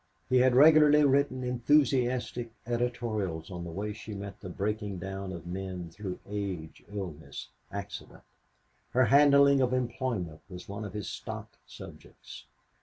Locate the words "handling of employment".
9.05-10.41